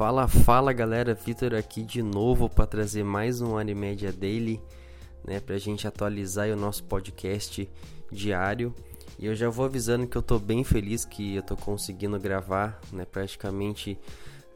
Fala, 0.00 0.26
fala 0.26 0.72
galera, 0.72 1.12
Vitor 1.12 1.54
aqui 1.54 1.82
de 1.82 2.02
novo 2.02 2.48
para 2.48 2.66
trazer 2.66 3.04
mais 3.04 3.42
um 3.42 3.58
Animédia 3.58 4.10
Daily, 4.10 4.58
né, 5.22 5.40
pra 5.40 5.58
gente 5.58 5.86
atualizar 5.86 6.48
o 6.48 6.56
nosso 6.56 6.82
podcast 6.84 7.70
diário. 8.10 8.74
E 9.18 9.26
eu 9.26 9.34
já 9.34 9.50
vou 9.50 9.66
avisando 9.66 10.06
que 10.06 10.16
eu 10.16 10.22
tô 10.22 10.38
bem 10.38 10.64
feliz 10.64 11.04
que 11.04 11.36
eu 11.36 11.42
tô 11.42 11.54
conseguindo 11.54 12.18
gravar, 12.18 12.80
né, 12.90 13.04
praticamente 13.04 13.98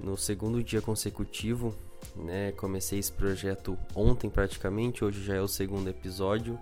no 0.01 0.17
segundo 0.17 0.63
dia 0.63 0.81
consecutivo, 0.81 1.77
né? 2.17 2.53
Comecei 2.53 2.99
esse 2.99 3.13
projeto 3.13 3.77
ontem 3.95 4.31
praticamente, 4.31 5.05
hoje 5.05 5.23
já 5.23 5.35
é 5.35 5.43
o 5.43 5.47
segundo 5.47 5.91
episódio. 5.91 6.59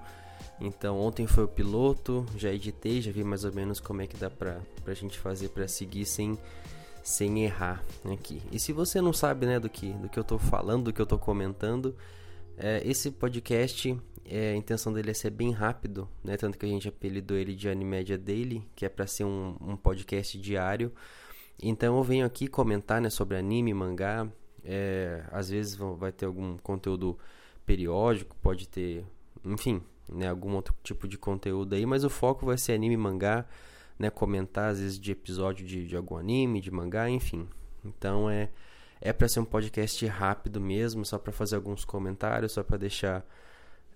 Então 0.61 0.98
ontem 0.98 1.25
foi 1.28 1.45
o 1.45 1.48
piloto, 1.48 2.27
já 2.37 2.53
editei, 2.53 3.01
já 3.01 3.12
vi 3.12 3.23
mais 3.23 3.45
ou 3.45 3.53
menos 3.53 3.78
como 3.78 4.03
é 4.03 4.09
que 4.09 4.17
dá 4.17 4.28
pra, 4.28 4.59
pra 4.84 4.92
gente 4.92 5.20
fazer 5.20 5.51
para 5.51 5.69
seguir 5.69 6.05
sem 6.05 6.37
sem 7.02 7.45
errar 7.45 7.84
aqui. 8.12 8.41
E 8.51 8.59
se 8.59 8.73
você 8.73 9.01
não 9.01 9.12
sabe, 9.12 9.47
né, 9.47 9.59
do 9.59 9.69
que 9.69 9.92
do 9.95 10.09
que 10.09 10.19
eu 10.19 10.24
tô 10.24 10.38
falando, 10.38 10.84
do 10.84 10.92
que 10.92 11.01
eu 11.01 11.06
tô 11.06 11.19
comentando, 11.19 11.97
é, 12.56 12.83
esse 12.84 13.11
podcast 13.11 13.98
é, 14.25 14.52
a 14.52 14.56
intenção 14.56 14.92
dele 14.92 15.11
é 15.11 15.15
ser 15.15 15.30
bem 15.30 15.51
rápido, 15.51 16.09
né? 16.23 16.37
Tanto 16.37 16.59
que 16.59 16.65
a 16.65 16.69
gente 16.69 16.88
apelidou 16.88 17.37
ele 17.37 17.55
de 17.55 17.69
Animédia 17.69 18.16
Daily, 18.16 18.66
que 18.75 18.87
é 18.87 18.88
para 18.88 19.06
ser 19.06 19.25
um, 19.25 19.56
um, 19.61 19.77
podcast 19.77 20.38
diário. 20.38 20.92
Então 21.61 21.97
eu 21.97 22.02
venho 22.02 22.25
aqui 22.25 22.47
comentar 22.47 23.01
né, 23.01 23.11
sobre 23.11 23.37
anime, 23.37 23.75
mangá. 23.75 24.28
É, 24.64 25.25
às 25.33 25.50
vezes 25.50 25.75
vai 25.75 26.12
ter 26.12 26.27
algum 26.27 26.56
conteúdo 26.59 27.19
periódico, 27.66 28.37
pode 28.41 28.69
ter, 28.69 29.05
enfim, 29.45 29.83
né, 30.09 30.28
algum 30.28 30.55
outro 30.55 30.75
tipo 30.83 31.09
de 31.09 31.19
conteúdo 31.19 31.75
aí, 31.75 31.84
mas 31.84 32.05
o 32.05 32.11
foco 32.11 32.47
vai 32.47 32.56
ser 32.56 32.73
anime, 32.73 32.97
mangá, 32.97 33.45
né, 33.98 34.11
comentar 34.11 34.71
às 34.71 34.81
vezes 34.81 34.98
de 34.98 35.12
episódio 35.12 35.67
de, 35.67 35.87
de 35.87 35.97
algum 35.97 36.17
anime, 36.17 36.61
de 36.61 36.71
mangá, 36.71 37.09
enfim. 37.09 37.48
Então 37.85 38.29
é 38.29 38.48
é 39.05 39.12
para 39.12 39.29
ser 39.29 39.41
um 39.41 39.45
podcast 39.45 40.07
rápido 40.07 40.61
mesmo, 40.61 41.05
só 41.05 41.19
para 41.19 41.33
fazer 41.33 41.57
alguns 41.57 41.85
comentários, 41.85 42.53
só 42.53 42.63
para 42.63 42.77
deixar 42.77 43.27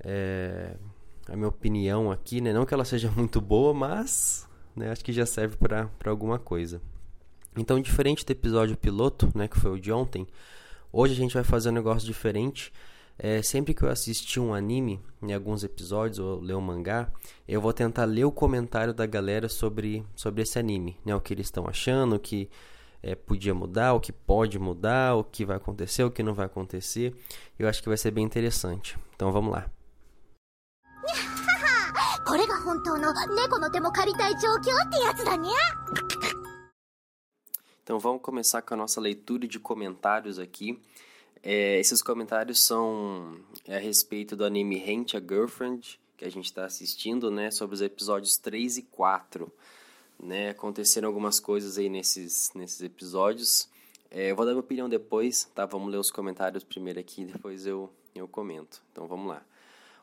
é, 0.01 0.75
a 1.29 1.37
minha 1.37 1.49
opinião 1.49 2.11
aqui, 2.11 2.41
né? 2.41 2.53
Não 2.53 2.67
que 2.67 2.75
ela 2.75 2.85
seja 2.85 3.09
muito 3.17 3.41
boa, 3.41 3.73
mas 3.73 4.49
né, 4.75 4.91
acho 4.91 5.05
que 5.05 5.13
já 5.13 5.25
serve 5.25 5.57
para 5.57 6.11
alguma 6.11 6.41
coisa. 6.41 6.83
Então, 7.57 7.81
diferente 7.81 8.27
do 8.27 8.31
episódio 8.33 8.77
piloto, 8.77 9.31
né, 9.33 9.47
que 9.47 9.59
foi 9.59 9.71
o 9.71 9.81
de 9.81 9.93
ontem, 9.93 10.27
hoje 10.93 11.15
a 11.15 11.17
gente 11.17 11.35
vai 11.35 11.45
fazer 11.45 11.69
um 11.69 11.73
negócio 11.73 12.05
diferente. 12.05 12.73
É, 13.19 13.43
sempre 13.43 13.73
que 13.73 13.83
eu 13.83 13.89
assistir 13.89 14.41
um 14.41 14.53
anime, 14.53 15.01
em 15.23 15.33
alguns 15.33 15.65
episódios, 15.65 16.19
ou 16.19 16.39
ler 16.39 16.55
um 16.55 16.61
mangá, 16.61 17.11
eu 17.49 17.61
vou 17.61 17.73
tentar 17.73 18.05
ler 18.05 18.25
o 18.25 18.33
comentário 18.33 18.93
da 18.93 19.07
galera 19.07 19.49
sobre, 19.49 20.05
sobre 20.15 20.43
esse 20.43 20.59
anime, 20.59 20.99
né? 21.05 21.15
O 21.15 21.21
que 21.21 21.33
eles 21.33 21.47
estão 21.47 21.67
achando, 21.67 22.17
o 22.17 22.21
que 22.21 22.51
é, 23.03 23.15
podia 23.15 23.55
mudar, 23.55 23.95
o 23.95 24.01
que 24.01 24.13
pode 24.13 24.59
mudar, 24.59 25.15
o 25.15 25.25
que 25.25 25.45
vai 25.45 25.57
acontecer, 25.57 26.05
o 26.05 26.11
que 26.11 26.23
não 26.23 26.35
vai 26.35 26.47
acontecer. 26.47 27.15
Eu 27.59 27.69
acho 27.69 27.83
que 27.83 27.89
vai 27.89 27.97
ser 27.97 28.11
bem 28.11 28.25
interessante. 28.25 28.99
Então 29.15 29.33
vamos 29.33 29.53
lá. 29.53 29.71
Então 37.87 38.01
vamos 38.01 38.21
começar 38.21 38.63
com 38.63 38.75
a 38.75 38.77
nossa 38.77 39.01
leitura 39.01 39.47
de 39.47 39.61
comentários 39.61 40.41
aqui. 40.41 40.83
É, 41.43 41.79
esses 41.79 42.03
comentários 42.03 42.61
são 42.61 43.39
a 43.69 43.79
respeito 43.79 44.37
do 44.37 44.45
anime 44.45 44.77
Rent 44.79 45.15
a 45.15 45.21
Girlfriend, 45.21 46.01
que 46.17 46.25
a 46.25 46.31
gente 46.31 46.47
está 46.47 46.65
assistindo, 46.65 47.31
né? 47.31 47.51
Sobre 47.51 47.75
os 47.75 47.83
episódios 47.83 48.39
3 48.39 48.79
e 48.79 48.83
4. 48.83 49.53
Né? 50.19 50.51
Aconteceram 50.51 51.09
algumas 51.09 51.39
coisas 51.39 51.77
aí 51.79 51.89
nesses, 51.89 52.51
nesses 52.55 52.81
episódios. 52.81 53.69
É, 54.11 54.31
eu 54.31 54.37
vou 54.37 54.45
dar 54.47 54.53
minha 54.53 54.61
opinião 54.61 54.89
depois, 54.89 55.45
tá? 55.55 55.67
Vamos 55.67 55.91
ler 55.91 55.99
os 55.99 56.11
comentários 56.11 56.65
primeiro 56.65 56.99
aqui, 56.99 57.25
depois 57.25 57.67
eu, 57.67 57.93
eu 58.15 58.27
comento. 58.27 58.83
Então 58.93 59.07
vamos 59.07 59.29
lá. 59.29 59.43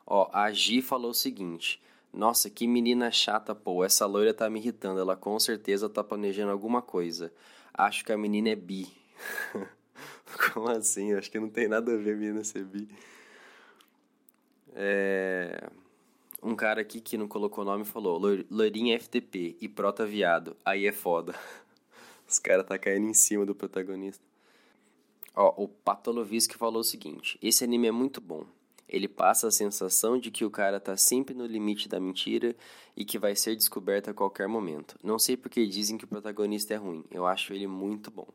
Ó, 0.06 0.28
a 0.32 0.50
Gi 0.52 0.82
falou 0.82 1.10
o 1.10 1.14
seguinte: 1.14 1.82
Nossa, 2.12 2.48
que 2.48 2.66
menina 2.66 3.10
chata, 3.10 3.54
pô. 3.54 3.84
Essa 3.84 4.06
loira 4.06 4.32
tá 4.32 4.48
me 4.48 4.60
irritando. 4.60 5.00
Ela 5.00 5.16
com 5.16 5.38
certeza 5.40 5.88
tá 5.88 6.04
planejando 6.04 6.52
alguma 6.52 6.80
coisa. 6.82 7.32
Acho 7.72 8.04
que 8.04 8.12
a 8.12 8.18
menina 8.18 8.50
é 8.50 8.56
bi. 8.56 8.86
Como 10.52 10.68
assim? 10.68 11.12
Acho 11.14 11.30
que 11.30 11.38
não 11.38 11.48
tem 11.48 11.68
nada 11.68 11.92
a 11.92 11.96
ver 11.96 12.16
menina 12.16 12.44
ser 12.44 12.64
bi. 12.64 12.88
É... 14.74 15.68
Um 16.42 16.54
cara 16.54 16.82
aqui 16.82 17.00
que 17.00 17.16
não 17.16 17.26
colocou 17.26 17.64
nome 17.64 17.84
falou: 17.84 18.20
Loirinha 18.50 18.98
FTP 18.98 19.56
e 19.60 19.68
prota 19.68 20.04
viado. 20.04 20.56
Aí 20.64 20.86
é 20.86 20.92
foda. 20.92 21.34
Os 22.28 22.38
caras 22.38 22.66
tá 22.66 22.78
caindo 22.78 23.08
em 23.08 23.14
cima 23.14 23.46
do 23.46 23.54
protagonista. 23.54 24.22
Ó, 25.34 25.54
o 25.56 25.68
Patolovisky 25.68 26.56
falou 26.56 26.80
o 26.80 26.84
seguinte: 26.84 27.38
Esse 27.40 27.64
anime 27.64 27.88
é 27.88 27.92
muito 27.92 28.20
bom. 28.20 28.46
Ele 28.86 29.08
passa 29.08 29.48
a 29.48 29.50
sensação 29.50 30.18
de 30.18 30.30
que 30.30 30.44
o 30.44 30.50
cara 30.50 30.78
tá 30.78 30.96
sempre 30.96 31.34
no 31.34 31.46
limite 31.46 31.88
da 31.88 31.98
mentira 31.98 32.54
e 32.96 33.04
que 33.04 33.18
vai 33.18 33.34
ser 33.34 33.56
descoberto 33.56 34.10
a 34.10 34.14
qualquer 34.14 34.46
momento. 34.46 34.96
Não 35.02 35.18
sei 35.18 35.36
porque 35.36 35.66
dizem 35.66 35.96
que 35.96 36.04
o 36.04 36.08
protagonista 36.08 36.74
é 36.74 36.76
ruim. 36.76 37.04
Eu 37.10 37.26
acho 37.26 37.52
ele 37.54 37.66
muito 37.66 38.10
bom. 38.10 38.28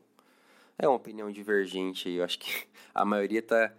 É 0.80 0.88
uma 0.88 0.96
opinião 0.96 1.30
divergente 1.30 2.08
aí. 2.08 2.16
Eu 2.16 2.24
acho 2.24 2.38
que 2.38 2.66
a 2.94 3.04
maioria 3.04 3.42
tá 3.42 3.72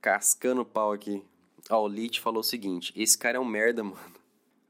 cascando 0.00 0.64
pau 0.64 0.92
aqui 0.92 1.24
Ó, 1.70 1.84
o 1.84 1.88
Lich 1.88 2.20
falou 2.20 2.40
o 2.40 2.44
seguinte: 2.44 2.92
esse 2.96 3.16
cara 3.16 3.36
é 3.36 3.40
um 3.40 3.44
merda, 3.44 3.82
mano. 3.84 3.98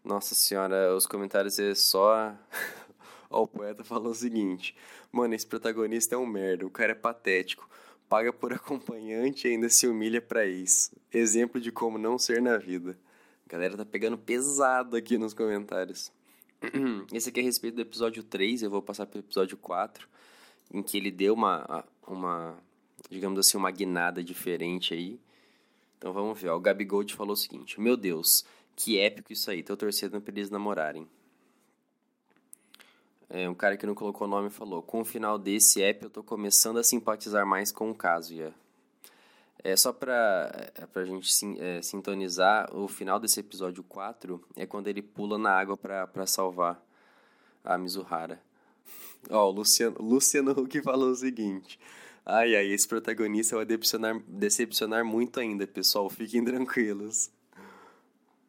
Nossa 0.04 0.34
senhora, 0.34 0.94
os 0.94 1.06
comentários 1.06 1.58
é 1.58 1.74
só. 1.74 2.34
Ó, 3.30 3.42
o 3.42 3.48
poeta 3.48 3.82
falou 3.84 4.12
o 4.12 4.14
seguinte: 4.14 4.76
Mano, 5.10 5.34
esse 5.34 5.46
protagonista 5.46 6.14
é 6.14 6.18
um 6.18 6.26
merda, 6.26 6.66
o 6.66 6.70
cara 6.70 6.92
é 6.92 6.94
patético. 6.94 7.68
Paga 8.08 8.32
por 8.32 8.52
acompanhante 8.52 9.48
e 9.48 9.52
ainda 9.52 9.70
se 9.70 9.86
humilha 9.86 10.20
pra 10.20 10.44
isso. 10.44 10.92
Exemplo 11.12 11.60
de 11.60 11.72
como 11.72 11.96
não 11.96 12.18
ser 12.18 12.42
na 12.42 12.58
vida. 12.58 12.98
A 13.46 13.52
galera 13.52 13.76
tá 13.76 13.84
pegando 13.86 14.18
pesado 14.18 14.96
aqui 14.96 15.16
nos 15.16 15.32
comentários. 15.32 16.12
Esse 17.12 17.30
aqui 17.30 17.40
é 17.40 17.42
a 17.42 17.46
respeito 17.46 17.76
do 17.76 17.82
episódio 17.82 18.22
3, 18.22 18.62
eu 18.62 18.70
vou 18.70 18.82
passar 18.82 19.06
pro 19.06 19.18
episódio 19.18 19.56
4, 19.56 20.06
em 20.72 20.82
que 20.82 20.96
ele 20.96 21.10
deu 21.10 21.34
uma, 21.34 21.84
uma 22.06 22.58
digamos 23.10 23.38
assim, 23.38 23.56
uma 23.56 23.70
guinada 23.70 24.24
diferente 24.24 24.94
aí. 24.94 25.20
Então 25.98 26.12
vamos 26.12 26.40
ver. 26.40 26.48
Ó. 26.48 26.56
O 26.56 26.60
Gabigold 26.60 27.14
falou 27.14 27.34
o 27.34 27.36
seguinte: 27.36 27.80
Meu 27.80 27.96
Deus, 27.96 28.44
que 28.74 28.98
épico 28.98 29.32
isso 29.32 29.50
aí. 29.50 29.62
Tô 29.62 29.76
torcendo 29.76 30.20
pra 30.20 30.32
eles 30.34 30.50
namorarem. 30.50 31.06
É, 33.28 33.48
um 33.48 33.54
cara 33.54 33.76
que 33.76 33.86
não 33.86 33.94
colocou 33.94 34.26
o 34.26 34.30
nome 34.30 34.50
falou: 34.50 34.82
Com 34.82 35.02
o 35.02 35.04
final 35.04 35.38
desse 35.38 35.82
app 35.82 36.04
eu 36.04 36.10
tô 36.10 36.22
começando 36.22 36.78
a 36.78 36.84
simpatizar 36.84 37.46
mais 37.46 37.70
com 37.70 37.90
o 37.90 37.94
Kazuya. 37.94 38.52
É 39.64 39.76
só 39.76 39.92
pra, 39.92 40.50
é, 40.74 40.86
pra 40.86 41.04
gente 41.04 41.32
sim, 41.32 41.56
é, 41.60 41.80
sintonizar, 41.80 42.74
o 42.74 42.88
final 42.88 43.20
desse 43.20 43.38
episódio 43.38 43.84
4 43.84 44.42
é 44.56 44.66
quando 44.66 44.88
ele 44.88 45.00
pula 45.00 45.38
na 45.38 45.52
água 45.52 45.76
pra, 45.76 46.04
pra 46.04 46.26
salvar 46.26 46.84
a 47.64 47.78
Mizuhara. 47.78 48.40
Ó, 49.30 49.48
o 49.48 49.50
Luciano, 49.50 49.96
Luciano 50.00 50.52
Huck 50.52 50.80
falou 50.82 51.10
o 51.10 51.14
seguinte: 51.14 51.78
Ai, 52.24 52.54
ai, 52.54 52.66
esse 52.66 52.86
protagonista 52.86 53.56
vai 53.56 53.64
decepcionar, 53.64 54.20
decepcionar 54.26 55.04
muito 55.04 55.40
ainda, 55.40 55.66
pessoal. 55.66 56.08
Fiquem 56.08 56.44
tranquilos. 56.44 57.30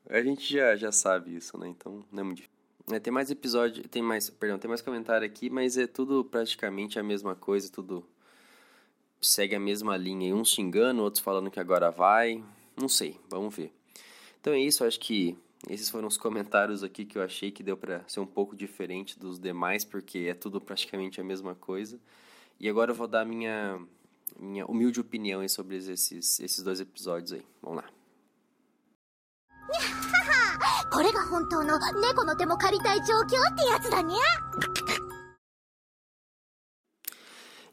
A 0.10 0.22
gente 0.22 0.52
já, 0.52 0.76
já 0.76 0.92
sabe 0.92 1.36
isso, 1.36 1.58
né? 1.58 1.68
Então, 1.70 2.06
não 2.12 2.22
é 2.22 2.24
muito 2.24 2.38
difícil. 2.38 2.54
É, 2.92 3.00
tem 3.00 3.14
mais 3.14 3.32
episódio, 3.32 3.88
tem 3.88 4.02
mais, 4.02 4.30
perdão, 4.30 4.60
tem 4.60 4.68
mais 4.68 4.82
comentário 4.82 5.26
aqui, 5.26 5.50
mas 5.50 5.78
é 5.78 5.88
tudo 5.88 6.26
praticamente 6.26 7.00
a 7.00 7.04
mesma 7.04 7.34
coisa, 7.34 7.72
tudo 7.72 8.06
segue 9.22 9.56
a 9.56 9.60
mesma 9.60 9.96
linha. 9.96 10.36
Uns 10.36 10.50
xingando, 10.50 11.02
outros 11.02 11.24
falando 11.24 11.50
que 11.50 11.60
agora 11.60 11.90
vai. 11.90 12.44
Não 12.76 12.90
sei, 12.90 13.18
vamos 13.30 13.56
ver. 13.56 13.72
Então 14.40 14.54
é 14.54 14.60
isso, 14.60 14.84
acho 14.84 15.00
que 15.00 15.38
esses 15.70 15.90
foram 15.90 16.08
os 16.08 16.18
comentários 16.18 16.84
aqui 16.84 17.06
que 17.06 17.18
eu 17.18 17.24
achei 17.24 17.52
que 17.52 17.64
deu 17.64 17.78
para 17.78 18.04
ser 18.08 18.20
um 18.20 18.26
pouco 18.26 18.56
diferente 18.56 19.18
dos 19.18 19.40
demais, 19.40 19.86
porque 19.86 20.28
é 20.30 20.34
tudo 20.34 20.60
praticamente 20.60 21.22
a 21.22 21.24
mesma 21.24 21.56
coisa. 21.56 22.00
E 22.60 22.70
agora 22.70 22.92
eu 22.92 22.96
vou 22.96 23.08
dar 23.08 23.26
minha 23.26 23.80
minha 24.40 24.66
humilde 24.66 25.00
opinião 25.00 25.48
sobre 25.48 25.78
esses, 25.78 26.40
esses 26.40 26.64
dois 26.64 26.80
episódios 26.80 27.34
aí. 27.34 27.46
Vamos 27.62 27.84
lá. 27.84 27.90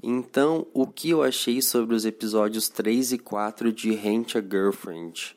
Então, 0.03 0.67
o 0.73 0.87
que 0.87 1.11
eu 1.11 1.23
achei 1.23 1.61
sobre 1.61 1.95
os 1.95 2.07
episódios 2.07 2.71
3 2.71 3.13
e 3.13 3.19
4 3.19 3.71
de 3.71 3.93
Rent 3.93 4.37
a 4.37 4.41
Girlfriend? 4.41 5.37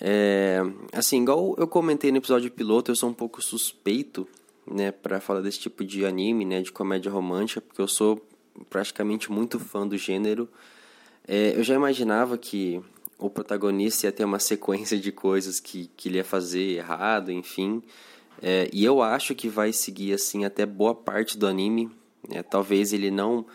É, 0.00 0.60
assim, 0.92 1.22
igual 1.22 1.54
eu 1.58 1.66
comentei 1.66 2.10
no 2.10 2.18
episódio 2.18 2.50
piloto, 2.50 2.90
eu 2.90 2.96
sou 2.96 3.08
um 3.08 3.14
pouco 3.14 3.42
suspeito, 3.42 4.28
né, 4.70 4.90
para 4.90 5.20
falar 5.20 5.40
desse 5.40 5.60
tipo 5.60 5.84
de 5.84 6.04
anime, 6.04 6.44
né, 6.44 6.60
de 6.60 6.72
comédia 6.72 7.10
romântica, 7.10 7.60
porque 7.60 7.80
eu 7.80 7.88
sou 7.88 8.24
praticamente 8.68 9.30
muito 9.30 9.58
fã 9.58 9.86
do 9.86 9.96
gênero. 9.96 10.48
É, 11.26 11.56
eu 11.56 11.62
já 11.62 11.74
imaginava 11.74 12.36
que 12.36 12.80
o 13.18 13.30
protagonista 13.30 14.06
ia 14.06 14.12
ter 14.12 14.24
uma 14.24 14.38
sequência 14.38 14.98
de 14.98 15.10
coisas 15.10 15.60
que, 15.60 15.90
que 15.96 16.08
ele 16.08 16.18
ia 16.18 16.24
fazer 16.24 16.76
errado, 16.76 17.32
enfim. 17.32 17.82
É, 18.42 18.68
e 18.72 18.84
eu 18.84 19.00
acho 19.02 19.34
que 19.34 19.48
vai 19.48 19.72
seguir 19.72 20.12
assim 20.12 20.44
até 20.44 20.66
boa 20.66 20.94
parte 20.94 21.38
do 21.38 21.46
anime. 21.46 21.90
É, 22.30 22.42
talvez 22.42 22.92
ele 22.92 23.10
não 23.10 23.46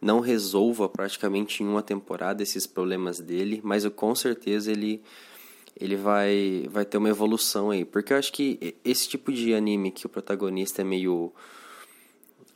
não 0.00 0.20
resolva 0.20 0.88
praticamente 0.88 1.60
em 1.60 1.66
uma 1.66 1.82
temporada 1.82 2.40
esses 2.40 2.68
problemas 2.68 3.18
dele, 3.18 3.60
mas 3.64 3.84
eu, 3.84 3.90
com 3.90 4.14
certeza 4.14 4.70
ele 4.70 5.02
ele 5.80 5.96
vai 5.96 6.66
vai 6.70 6.84
ter 6.84 6.98
uma 6.98 7.08
evolução 7.08 7.70
aí, 7.70 7.84
porque 7.84 8.12
eu 8.12 8.18
acho 8.18 8.32
que 8.32 8.76
esse 8.84 9.08
tipo 9.08 9.32
de 9.32 9.54
anime 9.54 9.90
que 9.90 10.06
o 10.06 10.08
protagonista 10.08 10.82
é 10.82 10.84
meio 10.84 11.32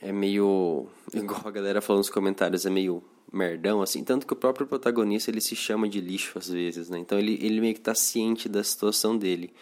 é 0.01 0.11
meio 0.11 0.87
igual 1.13 1.41
a 1.45 1.51
galera 1.51 1.81
falou 1.81 1.99
nos 1.99 2.09
comentários, 2.09 2.65
é 2.65 2.69
meio 2.69 3.03
merdão 3.31 3.81
assim, 3.81 4.03
tanto 4.03 4.27
que 4.27 4.33
o 4.33 4.35
próprio 4.35 4.67
protagonista 4.67 5.31
ele 5.31 5.41
se 5.41 5.55
chama 5.55 5.87
de 5.87 6.01
lixo 6.01 6.37
às 6.37 6.49
vezes, 6.49 6.89
né? 6.89 6.99
Então 6.99 7.17
ele 7.17 7.39
ele 7.41 7.61
meio 7.61 7.73
que 7.73 7.81
tá 7.81 7.95
ciente 7.95 8.49
da 8.49 8.63
situação 8.63 9.17
dele. 9.17 9.53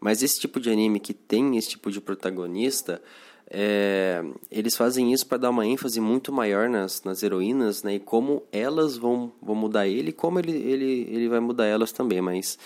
Mas 0.00 0.22
esse 0.22 0.38
tipo 0.38 0.60
de 0.60 0.70
anime 0.70 1.00
que 1.00 1.14
tem 1.14 1.56
esse 1.56 1.70
tipo 1.70 1.90
de 1.90 2.00
protagonista, 2.00 3.02
é, 3.50 4.24
eles 4.50 4.76
fazem 4.76 5.12
isso 5.12 5.26
para 5.26 5.38
dar 5.38 5.50
uma 5.50 5.66
ênfase 5.66 6.00
muito 6.00 6.32
maior 6.32 6.68
nas, 6.68 7.02
nas 7.04 7.22
heroínas, 7.22 7.82
né? 7.82 7.96
E 7.96 8.00
como 8.00 8.42
elas 8.50 8.96
vão, 8.96 9.32
vão 9.40 9.54
mudar 9.54 9.86
ele, 9.86 10.12
como 10.12 10.38
ele, 10.38 10.52
ele, 10.52 11.08
ele 11.10 11.28
vai 11.28 11.40
mudar 11.40 11.66
elas 11.66 11.92
também, 11.92 12.20
mas 12.20 12.58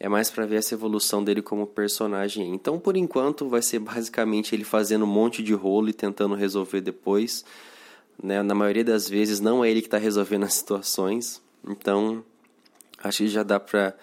é 0.00 0.08
mais 0.08 0.30
para 0.30 0.46
ver 0.46 0.56
essa 0.56 0.74
evolução 0.74 1.22
dele 1.22 1.42
como 1.42 1.66
personagem. 1.66 2.54
Então, 2.54 2.78
por 2.78 2.96
enquanto, 2.96 3.48
vai 3.48 3.62
ser 3.62 3.78
basicamente 3.78 4.54
ele 4.54 4.64
fazendo 4.64 5.04
um 5.04 5.08
monte 5.08 5.42
de 5.42 5.54
rolo 5.54 5.88
e 5.88 5.92
tentando 5.92 6.34
resolver 6.34 6.80
depois. 6.80 7.44
Né? 8.22 8.42
Na 8.42 8.54
maioria 8.54 8.84
das 8.84 9.08
vezes, 9.08 9.40
não 9.40 9.64
é 9.64 9.70
ele 9.70 9.80
que 9.80 9.86
está 9.86 9.98
resolvendo 9.98 10.44
as 10.44 10.54
situações. 10.54 11.40
Então, 11.66 12.24
acho 13.02 13.18
que 13.18 13.28
já 13.28 13.42
dá 13.42 13.60
para 13.60 13.94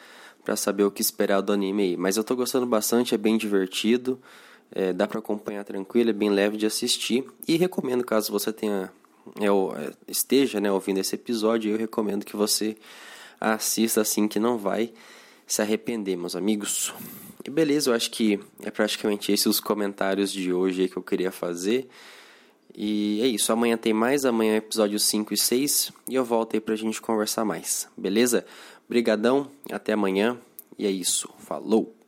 saber 0.55 0.83
o 0.83 0.91
que 0.91 1.01
esperar 1.01 1.41
do 1.41 1.51
anime 1.51 1.83
aí. 1.83 1.97
Mas 1.97 2.15
eu 2.15 2.21
estou 2.21 2.37
gostando 2.37 2.65
bastante, 2.65 3.13
é 3.13 3.17
bem 3.17 3.37
divertido. 3.37 4.19
É, 4.73 4.93
dá 4.93 5.07
para 5.07 5.19
acompanhar 5.19 5.63
tranquilo, 5.63 6.09
é 6.09 6.13
bem 6.13 6.29
leve 6.29 6.57
de 6.57 6.65
assistir. 6.65 7.25
E 7.47 7.57
recomendo, 7.57 8.03
caso 8.03 8.31
você 8.31 8.53
tenha 8.53 8.91
é, 9.39 9.45
é, 9.45 9.93
esteja 10.07 10.59
né, 10.59 10.71
ouvindo 10.71 10.99
esse 10.99 11.15
episódio, 11.15 11.71
eu 11.71 11.77
recomendo 11.77 12.25
que 12.25 12.35
você 12.35 12.75
assista 13.39 14.01
assim 14.01 14.27
que 14.27 14.39
não 14.39 14.57
vai 14.57 14.93
se 15.45 15.61
arrepender, 15.61 16.15
meus 16.15 16.35
amigos. 16.35 16.93
E 17.45 17.49
beleza, 17.49 17.89
eu 17.89 17.95
acho 17.95 18.09
que 18.11 18.39
é 18.63 18.71
praticamente 18.71 19.31
esses 19.31 19.45
os 19.45 19.59
comentários 19.59 20.31
de 20.31 20.53
hoje 20.53 20.87
que 20.87 20.97
eu 20.97 21.03
queria 21.03 21.31
fazer. 21.31 21.87
E 22.73 23.19
é 23.21 23.27
isso, 23.27 23.51
amanhã 23.51 23.75
tem 23.75 23.93
mais, 23.93 24.23
amanhã 24.23 24.53
é 24.53 24.57
episódio 24.57 24.97
5 24.97 25.33
e 25.33 25.37
6 25.37 25.91
e 26.07 26.15
eu 26.15 26.23
volto 26.23 26.53
aí 26.53 26.61
pra 26.61 26.75
gente 26.75 27.01
conversar 27.01 27.43
mais, 27.43 27.89
beleza? 27.97 28.45
Brigadão, 28.87 29.51
até 29.69 29.91
amanhã 29.91 30.37
e 30.79 30.85
é 30.85 30.89
isso, 30.89 31.29
falou! 31.39 32.00